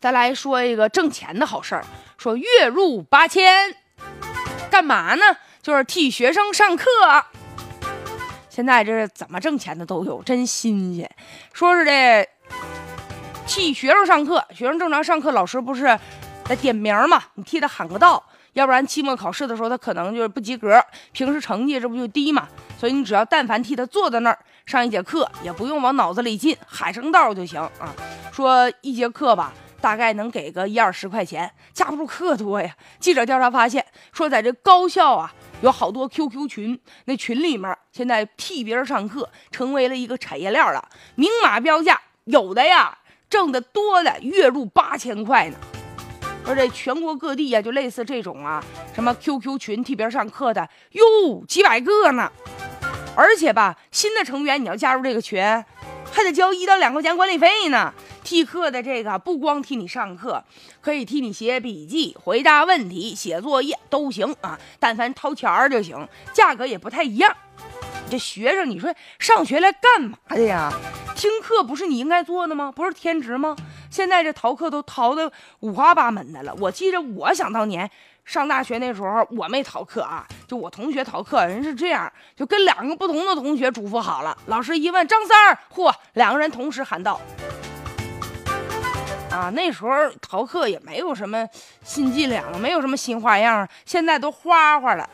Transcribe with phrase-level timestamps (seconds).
[0.00, 1.84] 再来说一个挣钱的好事儿，
[2.16, 3.74] 说月入八千，
[4.70, 5.22] 干嘛呢？
[5.60, 6.84] 就是替学生上课。
[8.48, 11.10] 现在这怎么挣钱的都有，真新鲜。
[11.52, 12.28] 说是这
[13.46, 15.98] 替学生上课，学生正常上课，老师不是
[16.44, 17.22] 在点名嘛？
[17.34, 20.80] 你替他喊个到，要不然期末考试的时候他可能就是不及格，
[21.10, 22.48] 平时成绩这不就低嘛？
[22.78, 27.92] 所以你只要但凡替他坐在那儿上一节课，也不用往脑子里进，喊声到就行啊。
[28.32, 29.52] 说一节课吧。
[29.80, 32.74] 大概能给个一二十块钱，架不住课多呀。
[32.98, 35.32] 记者调查发现，说在这高校啊，
[35.62, 42.98] 有好多 QQ 群，那群里面现在替别人上课成为了一个产业链了，明码标价，有的呀
[43.30, 45.56] 挣得多的月入八千块呢。
[46.46, 48.64] 而这全国各地呀，就类似这种啊，
[48.94, 52.32] 什么 QQ 群替别人上课的，哟几百个呢。
[53.14, 55.42] 而且吧，新的成员你要加入这个群，
[56.10, 57.92] 还得交一到两块钱管理费呢。
[58.28, 60.44] 替课的这个不光替你上课，
[60.82, 64.60] 可以替你写笔记、回答问题、写作业都行啊。
[64.78, 67.34] 但凡掏钱儿就行，价格也不太一样。
[68.10, 70.70] 这学生，你说上学来干嘛的呀？
[71.16, 72.70] 听课不是你应该做的吗？
[72.70, 73.56] 不是天职吗？
[73.90, 76.54] 现在这逃课都逃的五花八门的了。
[76.60, 77.90] 我记着，我想当年
[78.26, 84.36] 上大学那时候，我没逃课啊，就我同学逃课，人是这样，就跟两个不同的同学嘱咐好了。
[84.48, 87.18] 老师一问张三儿，嚯，两个人同时喊道。
[89.38, 91.48] 啊，那时候逃课也没有什么
[91.84, 95.08] 新伎俩，没有什么新花样，现在都花花了。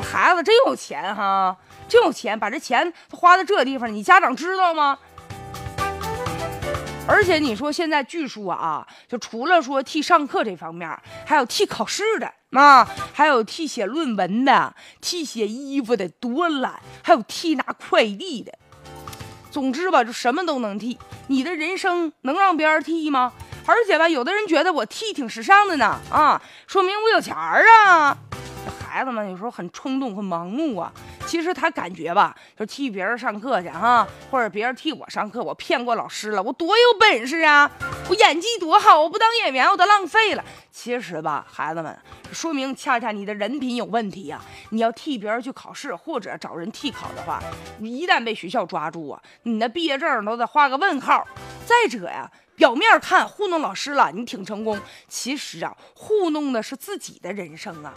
[0.00, 1.56] 孩子真有钱哈，
[1.88, 4.96] 真有钱，把这钱花在这地方，你家长知道吗？
[7.08, 10.88] 而且你说现在据说啊，就除了说替上课这方面，
[11.24, 18.56] 还有替考试的啊，还有替写论文的，替写衣服的多懒，还有替拿快递的。
[19.56, 20.98] 总之吧，就什么都能剃。
[21.28, 23.32] 你的人生能让别人剃吗？
[23.64, 28.14] 而且吧，有的人觉得我剃挺时尚的呢，啊，说明我有钱儿啊。
[28.66, 30.92] 这孩子们有时候很冲动，很盲目啊。
[31.36, 37.70] 其实他感觉吧，就替别人上课去哈，或者别人替我上课，我骗过老师了，我多有本事啊！
[38.08, 40.42] 我演技多好，我不当演员我都浪费了。
[40.72, 41.94] 其实吧，孩子们。
[42.32, 44.40] 说明恰恰你的人品有问题呀！
[44.70, 47.42] 你要替别人去考试或者找人替考的话，
[47.80, 51.28] 你一旦被学校抓住啊，你的毕业证都得画个问号。
[51.66, 57.92] 再者呀，表面看糊弄老师了，你挺成功，其实啊，糊弄的是自己的人生啊！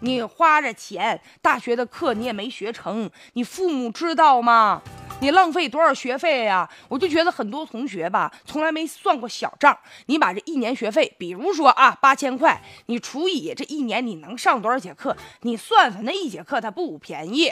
[0.00, 4.82] 你花着钱，大学的课你也没学成，你父母知道吗？
[5.20, 6.68] 你浪费多少学费呀？
[6.88, 9.76] 我就觉得很多同学吧，从来没算过小账。
[10.06, 17.50] 你把这一年学费，比如说啊八千块，你除以这一年你能上多少节课，你算算那一节课它不便宜。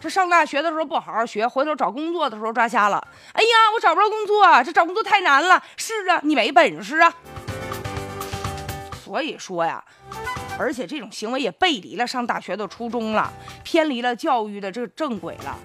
[0.00, 3.06] 这上大学的时候不好好学，回头找工作的时候抓瞎了。
[3.32, 5.62] 哎呀，我找不着工作，这找工作太难了。
[5.76, 7.14] 是啊，你没本事啊。
[9.06, 9.84] 所以说呀，
[10.58, 15.56] 而且这种行为也背离了上大学的初衷了，偏离了教育的这个正轨了。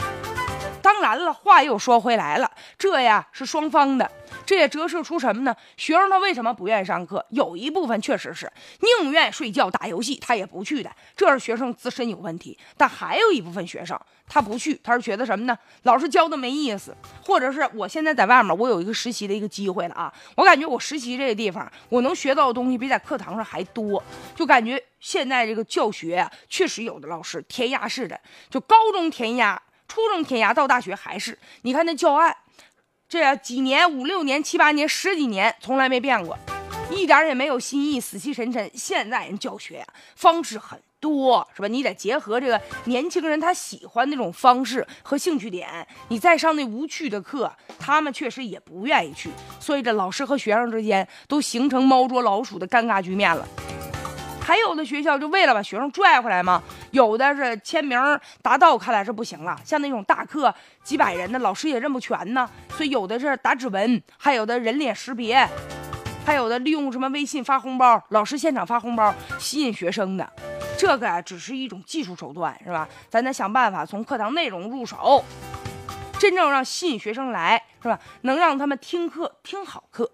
[0.79, 4.11] 当然了，话又说回来了，这呀是双方的，
[4.45, 5.55] 这也折射出什么呢？
[5.77, 7.25] 学生他为什么不愿意上课？
[7.29, 8.51] 有一部分确实是
[9.01, 12.57] 宁愿睡觉打游戏，他也不去的，这是学生自身有问题。
[12.75, 15.57] 但还有一部分学生他不去，他是觉得什么呢？
[15.83, 24.03] 老师教的没意思，或者是我现在在外面，我有一个实习的一个机会了啊，我感觉我实习这个地方，我能学到的东西比在课堂上还多，
[24.35, 28.19] 就感觉现在这个教学啊，确实有的老师填鸭式的，
[28.49, 29.61] 就高中填鸭。
[29.87, 32.33] 初中填鸭到大学还是，你看那教案，
[33.11, 36.39] 这几年五六年七八年十几年从来没变过，
[36.89, 38.71] 一点也没有新意，死气沉沉。
[38.73, 39.85] 现在人教学呀
[40.15, 41.67] 方式很多，是吧？
[41.67, 49.29] 你得结合这个年轻人他喜欢那种方式和兴趣点，你再上那无趣的课，他们确实也不愿意去，
[49.59, 53.45] 所以这老师和学生之间都形成猫捉老鼠的尴尬局面了。
[54.41, 57.97] 还有的学校就为了把学生拽回来嘛，有的是签名
[58.41, 59.57] 答到，看来是不行了。
[59.63, 60.53] 像那种大课
[60.83, 65.47] 几百人的，老师也认不全呢，所以有的是打指纹，还有的人脸识别，
[66.25, 70.29] 还有的利用什么微信发红包，老师现场发红包吸引学生的。
[70.77, 72.89] 这个啊，只是一种技术手段，是吧？
[73.07, 75.23] 咱得想办法从课堂内容入手，
[76.19, 77.99] 真正让吸引学生来，是吧？
[78.21, 80.11] 能让他们听课听好课。